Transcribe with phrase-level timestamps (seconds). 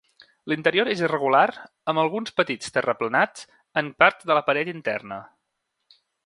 [0.51, 1.43] L'interior és irregular
[1.93, 3.45] amb alguns petits terraplenats
[3.83, 5.21] en parts de la paret interna.